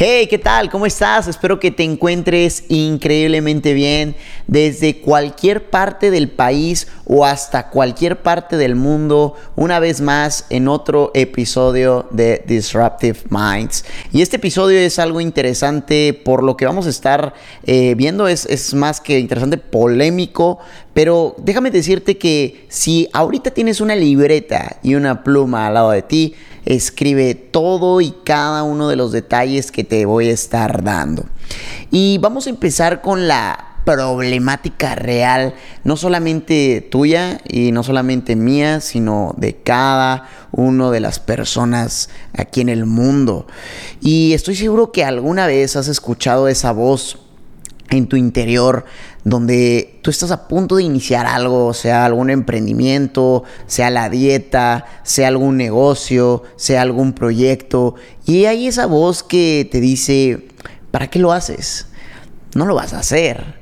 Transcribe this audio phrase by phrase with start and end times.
[0.00, 0.70] Hey, ¿qué tal?
[0.70, 1.26] ¿Cómo estás?
[1.26, 4.14] Espero que te encuentres increíblemente bien
[4.46, 9.34] desde cualquier parte del país o hasta cualquier parte del mundo.
[9.56, 13.84] Una vez más en otro episodio de Disruptive Minds.
[14.12, 17.34] Y este episodio es algo interesante por lo que vamos a estar
[17.64, 18.28] eh, viendo.
[18.28, 20.60] Es, es más que interesante, polémico.
[20.98, 26.02] Pero déjame decirte que si ahorita tienes una libreta y una pluma al lado de
[26.02, 26.34] ti,
[26.64, 31.24] escribe todo y cada uno de los detalles que te voy a estar dando.
[31.92, 38.80] Y vamos a empezar con la problemática real, no solamente tuya y no solamente mía,
[38.80, 43.46] sino de cada una de las personas aquí en el mundo.
[44.00, 47.20] Y estoy seguro que alguna vez has escuchado esa voz
[47.90, 48.84] en tu interior
[49.24, 55.28] donde tú estás a punto de iniciar algo, sea algún emprendimiento, sea la dieta, sea
[55.28, 60.48] algún negocio, sea algún proyecto, y hay esa voz que te dice,
[60.90, 61.86] ¿para qué lo haces?
[62.54, 63.58] No lo vas a hacer.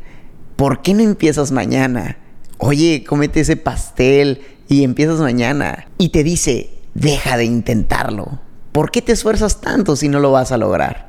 [0.57, 2.19] ¿Por qué no empiezas mañana?
[2.59, 5.88] Oye, comete ese pastel y empiezas mañana.
[5.99, 8.41] Y te dice, deja de intentarlo.
[8.73, 11.05] ¿Por qué te esfuerzas tanto si no lo vas a lograr?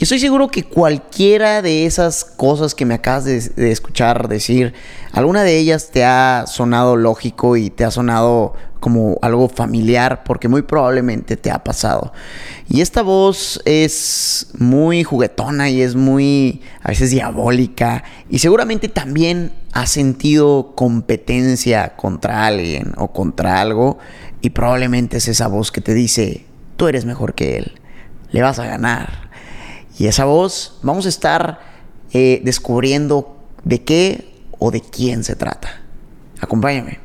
[0.00, 4.72] Y estoy seguro que cualquiera de esas cosas que me acabas de, escuchar decir,
[5.12, 10.48] alguna de ellas te ha sonado lógico y te ha sonado como algo familiar, porque
[10.48, 12.14] muy probablemente te ha pasado.
[12.66, 19.52] Y esta voz es muy juguetona y es muy a veces diabólica y seguramente también
[19.72, 23.98] has sentido competencia contra alguien o contra algo
[24.40, 27.72] y probablemente es esa voz que te dice, tú eres mejor que él,
[28.30, 29.29] le vas a ganar
[30.00, 31.60] y esa voz vamos a estar
[32.14, 35.82] eh, descubriendo de qué o de quién se trata.
[36.40, 37.00] Acompáñame.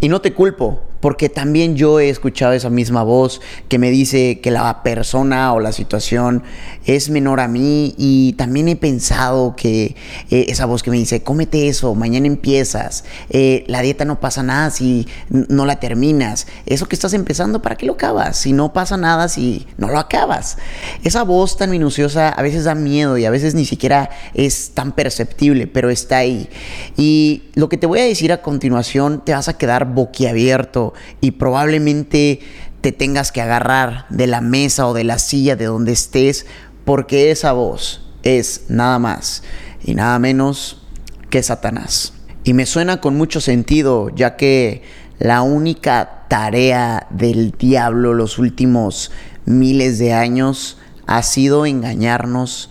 [0.00, 4.40] Y no te culpo, porque también yo he escuchado esa misma voz que me dice
[4.40, 6.42] que la persona o la situación
[6.84, 9.96] es menor a mí y también he pensado que
[10.30, 14.42] eh, esa voz que me dice, cómete eso, mañana empiezas, eh, la dieta no pasa
[14.42, 18.36] nada si no la terminas, eso que estás empezando, ¿para qué lo acabas?
[18.36, 20.58] Si no pasa nada si no lo acabas.
[21.04, 24.92] Esa voz tan minuciosa a veces da miedo y a veces ni siquiera es tan
[24.92, 26.48] perceptible, pero está ahí.
[26.96, 30.89] Y lo que te voy a decir a continuación te vas a quedar boquiabierto
[31.20, 32.40] y probablemente
[32.80, 36.46] te tengas que agarrar de la mesa o de la silla de donde estés
[36.84, 39.42] porque esa voz es nada más
[39.82, 40.82] y nada menos
[41.28, 42.14] que Satanás.
[42.44, 44.82] Y me suena con mucho sentido ya que
[45.18, 49.10] la única tarea del diablo los últimos
[49.44, 52.70] miles de años ha sido engañarnos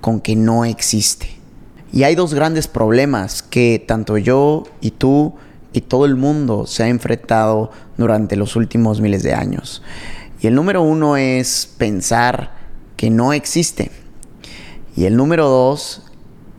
[0.00, 1.28] con que no existe.
[1.92, 5.34] Y hay dos grandes problemas que tanto yo y tú
[5.74, 9.82] y todo el mundo se ha enfrentado durante los últimos miles de años.
[10.40, 12.54] Y el número uno es pensar
[12.96, 13.90] que no existe.
[14.96, 16.02] Y el número dos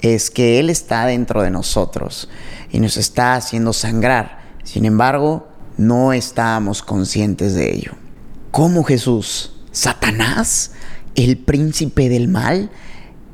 [0.02, 2.30] es que Él está dentro de nosotros
[2.72, 4.40] y nos está haciendo sangrar.
[4.66, 7.94] Sin embargo, no estábamos conscientes de ello.
[8.52, 9.54] ¿Cómo Jesús?
[9.72, 10.74] ¿Satanás?
[11.16, 12.70] ¿El príncipe del mal?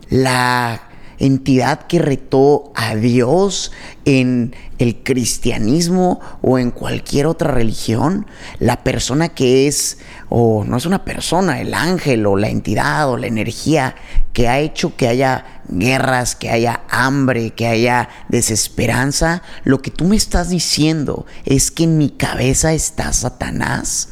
[0.09, 0.90] ¿La
[1.21, 3.71] entidad que retó a Dios
[4.05, 8.25] en el cristianismo o en cualquier otra religión,
[8.59, 9.99] la persona que es,
[10.29, 13.95] o no es una persona, el ángel o la entidad o la energía
[14.33, 20.05] que ha hecho que haya guerras, que haya hambre, que haya desesperanza, lo que tú
[20.05, 24.09] me estás diciendo es que en mi cabeza está Satanás.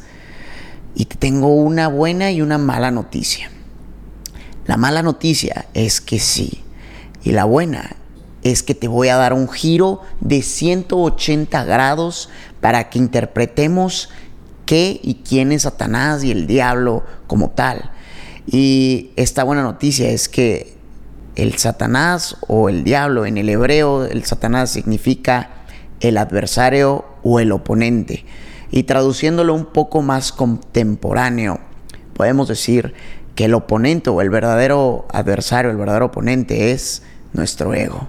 [0.94, 3.50] Y te tengo una buena y una mala noticia.
[4.66, 6.62] La mala noticia es que sí,
[7.22, 7.96] y la buena
[8.42, 14.08] es que te voy a dar un giro de 180 grados para que interpretemos
[14.64, 17.90] qué y quién es Satanás y el diablo como tal.
[18.46, 20.74] Y esta buena noticia es que
[21.36, 25.50] el Satanás o el diablo en el hebreo, el Satanás significa
[26.00, 28.24] el adversario o el oponente.
[28.70, 31.60] Y traduciéndolo un poco más contemporáneo,
[32.14, 32.94] podemos decir
[33.34, 38.08] que el oponente o el verdadero adversario, el verdadero oponente es nuestro ego.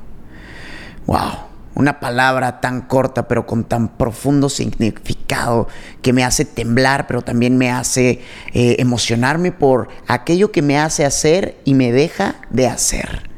[1.05, 1.31] Wow,
[1.75, 5.67] una palabra tan corta pero con tan profundo significado
[6.01, 8.21] que me hace temblar pero también me hace
[8.53, 13.29] eh, emocionarme por aquello que me hace hacer y me deja de hacer.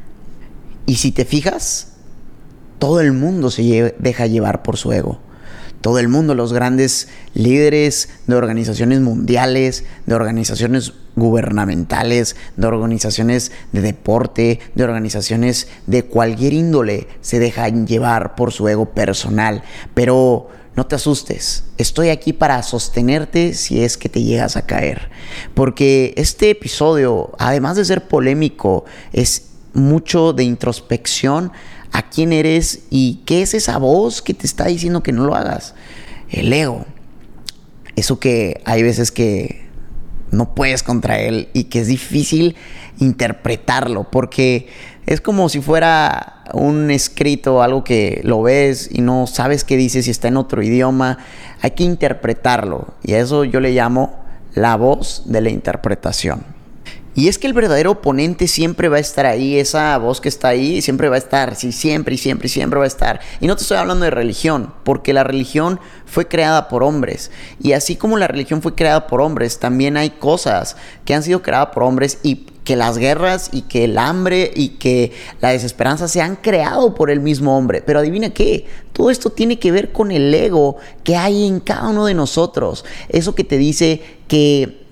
[0.86, 1.94] Y si te fijas,
[2.78, 5.20] todo el mundo se deja llevar por su ego.
[5.80, 13.80] todo el mundo, los grandes líderes de organizaciones mundiales, de organizaciones gubernamentales, de organizaciones de
[13.80, 19.62] deporte, de organizaciones de cualquier índole, se dejan llevar por su ego personal.
[19.94, 25.08] Pero no te asustes, estoy aquí para sostenerte si es que te llegas a caer.
[25.54, 31.52] Porque este episodio, además de ser polémico, es mucho de introspección
[31.92, 35.36] a quién eres y qué es esa voz que te está diciendo que no lo
[35.36, 35.74] hagas.
[36.28, 36.86] El ego.
[37.94, 39.63] Eso que hay veces que
[40.34, 42.56] no puedes contra él y que es difícil
[42.98, 44.68] interpretarlo porque
[45.06, 50.02] es como si fuera un escrito, algo que lo ves y no sabes qué dice
[50.02, 51.18] si está en otro idioma.
[51.60, 54.14] Hay que interpretarlo y a eso yo le llamo
[54.54, 56.53] la voz de la interpretación.
[57.14, 60.48] Y es que el verdadero oponente siempre va a estar ahí, esa voz que está
[60.48, 63.20] ahí siempre va a estar, sí, siempre y siempre y siempre va a estar.
[63.40, 67.30] Y no te estoy hablando de religión, porque la religión fue creada por hombres.
[67.62, 71.42] Y así como la religión fue creada por hombres, también hay cosas que han sido
[71.42, 76.08] creadas por hombres y que las guerras y que el hambre y que la desesperanza
[76.08, 77.82] se han creado por el mismo hombre.
[77.82, 81.88] Pero adivina qué, todo esto tiene que ver con el ego que hay en cada
[81.88, 82.84] uno de nosotros.
[83.08, 84.83] Eso que te dice que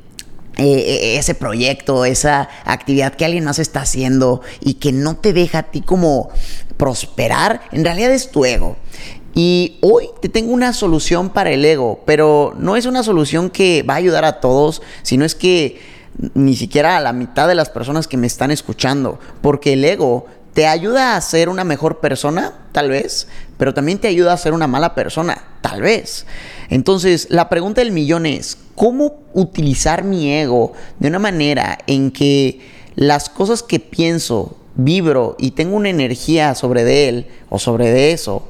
[0.59, 5.33] eh, eh, ese proyecto, esa actividad que alguien más está haciendo y que no te
[5.33, 6.31] deja a ti como
[6.77, 8.77] prosperar, en realidad es tu ego.
[9.35, 13.83] Y hoy te tengo una solución para el ego, pero no es una solución que
[13.83, 15.81] va a ayudar a todos, sino es que
[16.35, 20.27] ni siquiera a la mitad de las personas que me están escuchando, porque el ego
[20.53, 23.27] te ayuda a ser una mejor persona, tal vez,
[23.57, 26.27] pero también te ayuda a ser una mala persona, tal vez.
[26.69, 32.61] Entonces, la pregunta del millón es, ¿cómo utilizar mi ego de una manera en que
[32.95, 38.13] las cosas que pienso, vibro y tengo una energía sobre de él o sobre de
[38.13, 38.49] eso,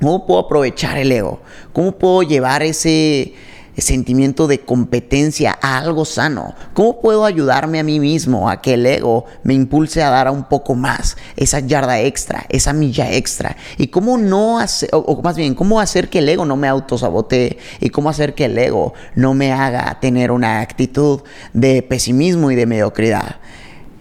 [0.00, 1.40] ¿cómo puedo aprovechar el ego?
[1.72, 3.34] ¿Cómo puedo llevar ese
[3.82, 6.54] sentimiento de competencia a algo sano?
[6.74, 10.44] ¿Cómo puedo ayudarme a mí mismo a que el ego me impulse a dar un
[10.44, 13.56] poco más, esa yarda extra, esa milla extra?
[13.76, 17.58] ¿Y cómo no hacer, o, más bien, cómo hacer que el ego no me autosabotee?
[17.80, 21.20] ¿Y cómo hacer que el ego no me haga tener una actitud
[21.52, 23.36] de pesimismo y de mediocridad?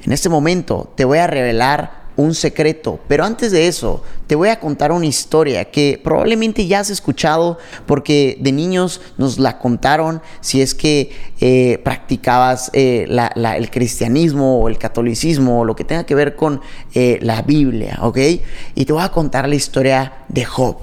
[0.03, 2.99] En este momento te voy a revelar un secreto.
[3.07, 7.57] Pero antes de eso, te voy a contar una historia que probablemente ya has escuchado
[7.85, 14.67] porque de niños nos la contaron si es que eh, practicabas eh, el cristianismo o
[14.67, 16.59] el catolicismo o lo que tenga que ver con
[16.93, 18.17] eh, la Biblia, ¿ok?
[18.75, 20.77] Y te voy a contar la historia de Job,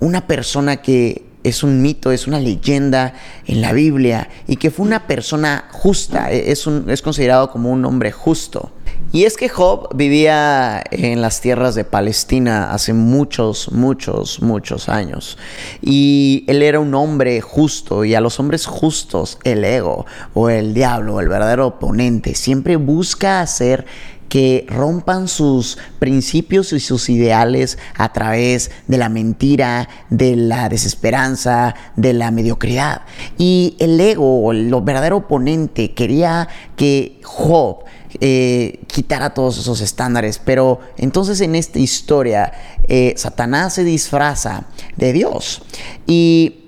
[0.00, 3.14] una persona que es un mito, es una leyenda
[3.46, 7.84] en la Biblia y que fue una persona justa, es, un, es considerado como un
[7.84, 8.70] hombre justo.
[9.12, 15.36] Y es que Job vivía en las tierras de Palestina hace muchos, muchos, muchos años.
[15.82, 20.74] Y él era un hombre justo y a los hombres justos el ego o el
[20.74, 23.84] diablo, el verdadero oponente, siempre busca hacer
[24.30, 31.74] que rompan sus principios y sus ideales a través de la mentira, de la desesperanza,
[31.96, 33.02] de la mediocridad.
[33.36, 37.84] Y el ego, el verdadero oponente, quería que Job
[38.20, 40.38] eh, quitar todos esos estándares.
[40.38, 42.52] Pero entonces en esta historia,
[42.88, 44.66] eh, Satanás se disfraza
[44.96, 45.62] de Dios
[46.06, 46.59] y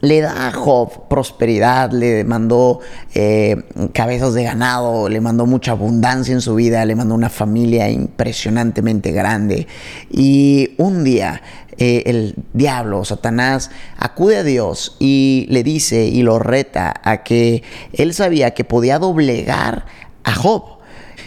[0.00, 2.80] le da a Job prosperidad, le mandó
[3.14, 3.56] eh,
[3.92, 9.12] cabezas de ganado, le mandó mucha abundancia en su vida, le mandó una familia impresionantemente
[9.12, 9.66] grande.
[10.10, 11.42] Y un día
[11.80, 17.62] el diablo, Satanás, acude a Dios y le dice y lo reta a que
[17.94, 19.86] él sabía que podía doblegar
[20.24, 20.80] a Job.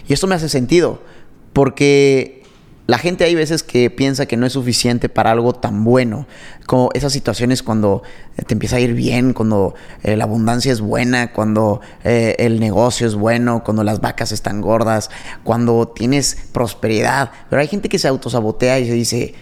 [0.08, 1.02] Y esto me hace sentido,
[1.54, 2.43] porque
[2.86, 6.28] la gente hay veces que piensa que no es suficiente para algo tan bueno,
[6.66, 8.04] como esas situaciones cuando
[8.46, 9.74] te empieza a ir bien, cuando
[10.04, 14.60] eh, la abundancia es buena, cuando eh, el negocio es bueno, cuando las vacas están
[14.60, 15.10] gordas,
[15.44, 17.32] cuando tienes prosperidad.
[17.50, 19.36] Pero hay gente que se autosabotea y se dice,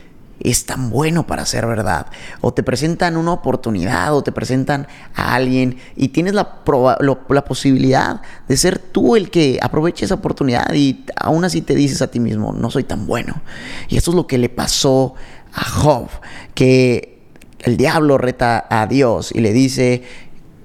[0.43, 2.07] es tan bueno para ser verdad.
[2.41, 8.57] O te presentan una oportunidad o te presentan a alguien y tienes la, posibilidad de
[8.57, 12.53] ser tú el que aproveche esa oportunidad y aún así te dices a ti mismo,
[12.53, 13.41] no soy tan bueno.
[13.89, 15.15] Y esto es lo que le pasó
[15.53, 16.07] a Job,
[16.53, 17.19] que
[17.59, 20.03] el diablo reta a Dios y le dice,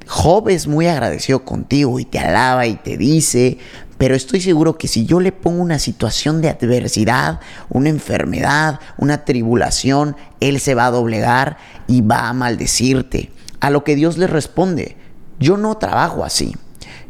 [0.07, 3.59] Job es muy agradecido contigo y te alaba y te dice,
[3.99, 9.25] pero estoy seguro que si yo le pongo una situación de adversidad, una enfermedad, una
[9.25, 13.31] tribulación, Él se va a doblegar y va a maldecirte.
[13.61, 14.97] A lo que Dios le responde,
[15.39, 16.55] yo no trabajo así.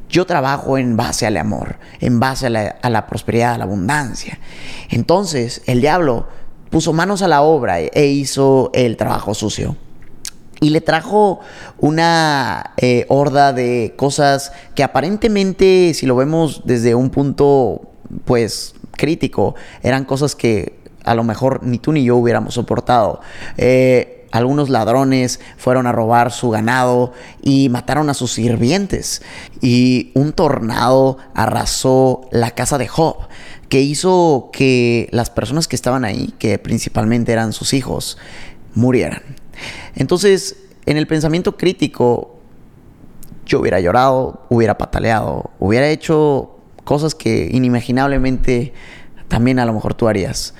[0.08, 3.64] Yo trabajo en base al amor, en base a la, a la prosperidad, a la
[3.64, 4.38] abundancia.
[4.88, 6.28] Entonces el diablo
[6.70, 9.76] puso manos a la obra e hizo el trabajo sucio.
[10.60, 11.40] Y le trajo
[11.78, 17.82] una eh, horda de cosas que aparentemente, si lo vemos desde un punto,
[18.24, 23.20] pues, crítico, eran cosas que a lo mejor ni tú ni yo hubiéramos soportado.
[23.58, 29.22] Eh, algunos ladrones fueron a robar su ganado y mataron a sus sirvientes.
[29.60, 33.16] Y un tornado arrasó la casa de Job,
[33.68, 38.18] que hizo que las personas que estaban ahí, que principalmente eran sus hijos,
[38.74, 39.22] murieran.
[39.96, 42.36] Entonces, en el pensamiento crítico,
[43.44, 48.72] yo hubiera llorado, hubiera pataleado, hubiera hecho cosas que inimaginablemente
[49.28, 50.54] también a lo mejor tú harías.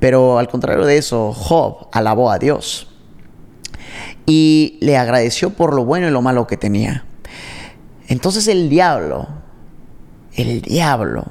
[0.00, 2.88] Pero al contrario de eso, Job alabó a Dios
[4.26, 7.04] y le agradeció por lo bueno y lo malo que tenía.
[8.06, 9.28] Entonces el diablo,
[10.34, 11.26] el diablo,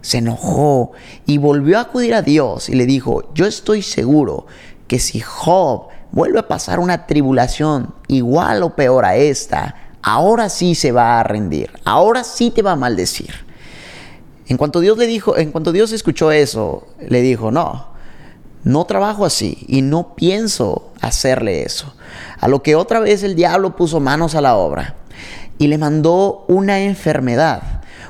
[0.00, 0.92] se enojó
[1.26, 4.46] y volvió a acudir a Dios y le dijo, yo estoy seguro
[4.88, 10.74] que si Job vuelve a pasar una tribulación igual o peor a esta, ahora sí
[10.74, 13.30] se va a rendir, ahora sí te va a maldecir.
[14.46, 17.86] En cuanto Dios le dijo, en cuanto Dios escuchó eso, le dijo, no,
[18.64, 21.94] no trabajo así y no pienso hacerle eso.
[22.40, 24.96] A lo que otra vez el diablo puso manos a la obra
[25.58, 27.62] y le mandó una enfermedad.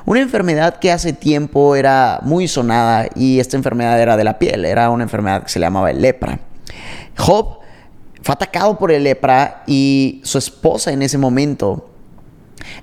[0.05, 4.65] Una enfermedad que hace tiempo era muy sonada y esta enfermedad era de la piel,
[4.65, 6.39] era una enfermedad que se llamaba el lepra.
[7.17, 7.60] Job
[8.21, 11.89] fue atacado por el lepra y su esposa en ese momento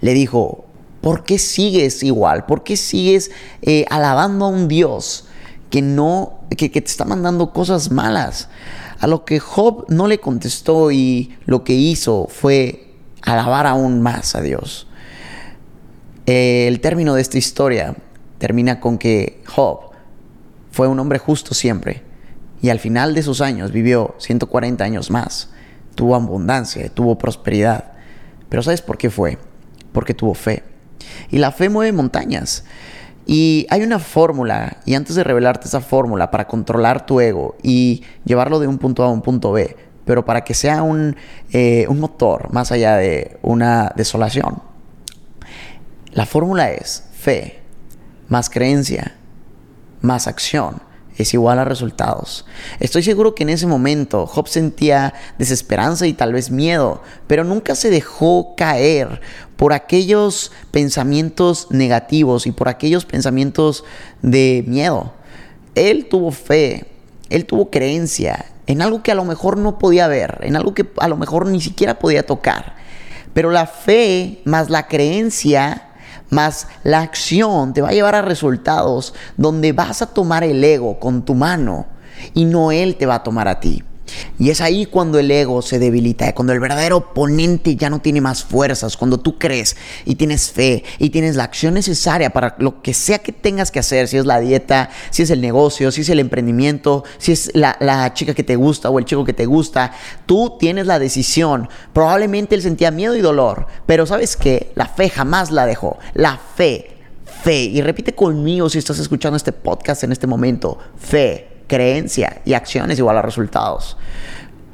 [0.01, 0.65] le dijo,
[1.01, 2.47] ¿por qué sigues igual?
[2.47, 3.31] ¿Por qué sigues
[3.63, 5.29] eh, alabando a un Dios
[5.71, 8.49] que no, que, te está mandando cosas malas.
[8.99, 14.35] A lo que Job no le contestó y lo que hizo fue alabar aún más
[14.35, 14.87] a Dios.
[16.27, 17.95] El término de esta historia
[18.39, 19.91] termina con que Job
[20.71, 22.08] fue un hombre justo siempre
[22.61, 25.51] y al final de sus años vivió 140 años más.
[25.95, 27.93] Tuvo abundancia, tuvo prosperidad.
[28.49, 29.39] Pero ¿sabes por qué fue?
[29.93, 30.63] Porque tuvo fe.
[31.31, 32.65] Y la fe mueve montañas.
[33.27, 38.03] Y hay una fórmula, y antes de revelarte esa fórmula para controlar tu ego y
[38.25, 41.15] llevarlo de un punto A a un punto B, pero para que sea un,
[41.53, 44.63] eh, un motor más allá de una desolación,
[46.13, 47.61] la fórmula es fe
[48.29, 49.15] más creencia
[50.01, 50.81] más acción
[51.19, 52.47] es igual a resultados.
[52.81, 57.75] Estoy seguro que en ese momento Job sentía desesperanza y tal vez miedo, pero nunca
[57.75, 59.21] se dejó caer
[59.57, 63.85] por aquellos pensamientos negativos y por aquellos pensamientos
[64.23, 65.13] de miedo.
[65.75, 66.87] Él tuvo fe,
[67.31, 70.87] él tuvo creencia en algo que a lo mejor no podía ver, en algo que
[70.99, 72.77] a lo mejor ni siquiera podía tocar.
[73.33, 75.88] Pero la fe más la creencia
[76.31, 80.99] más la acción te va a llevar a resultados donde vas a tomar el ego
[80.99, 81.87] con tu mano
[82.35, 83.83] y no él te va a tomar a ti.
[84.39, 88.21] Y es ahí cuando el ego se debilita, cuando el verdadero oponente ya no tiene
[88.21, 92.83] más fuerzas, cuando tú crees y tienes fe y tienes la acción necesaria para lo
[92.83, 96.03] que sea que tengas que hacer, si es la dieta, si es el negocio, si
[96.03, 99.47] es el emprendimiento, si es la, chica que te gusta o el chico que te
[99.47, 99.93] gusta,
[100.27, 101.69] tú tienes la decisión.
[101.93, 105.99] Probablemente él sentía miedo y dolor, pero sabes que la fe jamás la dejó.
[106.15, 106.91] La fe,
[107.43, 112.55] fe, y repite conmigo si estás escuchando este podcast en este momento, fe creencia y
[112.55, 113.97] acciones igual a resultados.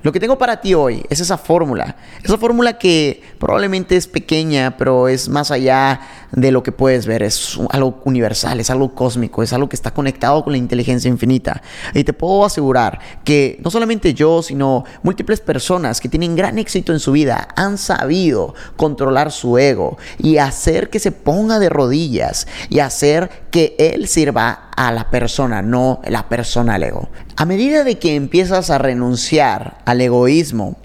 [0.05, 1.97] Lo que tengo para ti hoy es esa fórmula.
[2.23, 6.01] Esa fórmula que probablemente es pequeña, pero es más allá
[6.37, 7.23] de lo que puedes ver.
[7.23, 11.63] Es algo universal, es algo cósmico, es algo que está conectado con la inteligencia infinita.
[11.95, 16.93] Y te puedo asegurar que no solamente yo, sino múltiples personas que tienen gran éxito
[16.93, 22.47] en su vida han sabido controlar su ego y hacer que se ponga de rodillas
[22.69, 27.09] y hacer que él sirva a la persona, no la persona al ego.
[27.37, 30.77] A medida de que empiezas a renunciar al egoísmo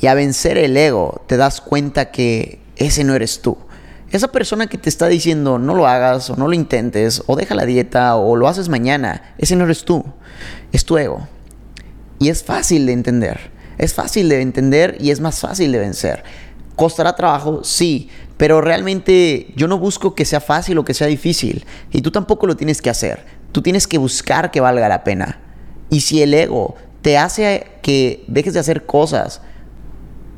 [0.00, 3.56] y a vencer el ego, te das cuenta que ese no eres tú.
[4.12, 7.54] Esa persona que te está diciendo no lo hagas o no lo intentes o deja
[7.54, 10.04] la dieta o lo haces mañana, ese no eres tú,
[10.72, 11.26] es tu ego.
[12.18, 16.22] Y es fácil de entender, es fácil de entender y es más fácil de vencer.
[16.76, 17.64] ¿Costará trabajo?
[17.64, 21.64] Sí, pero realmente yo no busco que sea fácil o que sea difícil.
[21.90, 23.24] Y tú tampoco lo tienes que hacer.
[23.50, 25.40] Tú tienes que buscar que valga la pena.
[25.88, 29.40] Y si el ego te hace que dejes de hacer cosas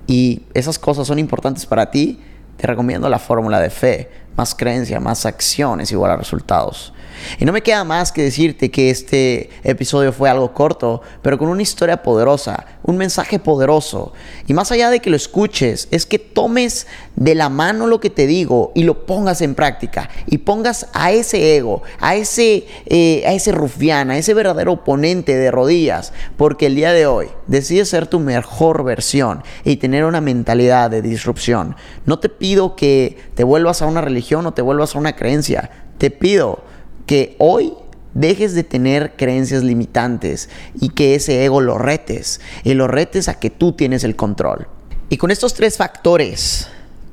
[0.06, 2.20] y esas cosas son importantes para ti,
[2.58, 4.10] te recomiendo la fórmula de fe.
[4.36, 6.92] Más creencia, más acciones igual a resultados.
[7.38, 11.48] Y no me queda más que decirte que este episodio fue algo corto, pero con
[11.48, 14.12] una historia poderosa, un mensaje poderoso.
[14.46, 16.86] Y más allá de que lo escuches, es que tomes
[17.18, 20.08] de la mano lo que te digo y lo pongas en práctica.
[20.26, 25.36] Y pongas a ese ego, a ese, eh, a ese rufián, a ese verdadero oponente
[25.36, 26.12] de rodillas.
[26.36, 31.02] Porque el día de hoy decides ser tu mejor versión y tener una mentalidad de
[31.02, 31.74] disrupción.
[32.06, 35.70] No te pido que te vuelvas a una religión o te vuelvas a una creencia.
[35.98, 36.60] Te pido
[37.06, 37.74] que hoy
[38.14, 40.48] dejes de tener creencias limitantes
[40.80, 44.68] y que ese ego lo retes y lo retes a que tú tienes el control.
[45.08, 46.68] Y con estos tres factores,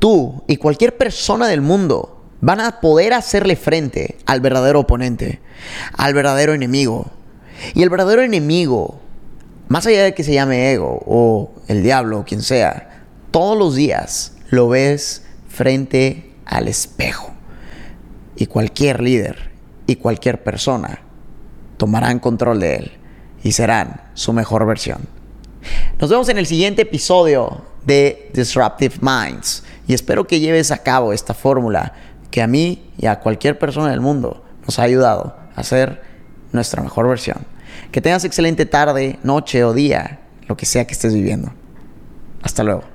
[0.05, 5.41] tú y cualquier persona del mundo van a poder hacerle frente al verdadero oponente,
[5.97, 7.07] al verdadero enemigo.
[7.73, 8.99] Y el verdadero enemigo,
[9.67, 13.73] más allá de que se llame ego o el diablo o quien sea, todos los
[13.73, 17.31] días lo ves frente al espejo.
[18.35, 19.49] Y cualquier líder
[19.87, 20.99] y cualquier persona
[21.77, 22.91] tomarán control de él
[23.41, 25.14] y serán su mejor versión.
[25.99, 31.13] Nos vemos en el siguiente episodio de Disruptive Minds y espero que lleves a cabo
[31.13, 31.93] esta fórmula
[32.31, 36.01] que a mí y a cualquier persona del mundo nos ha ayudado a ser
[36.51, 37.45] nuestra mejor versión.
[37.91, 41.53] Que tengas excelente tarde, noche o día, lo que sea que estés viviendo.
[42.41, 42.94] Hasta luego.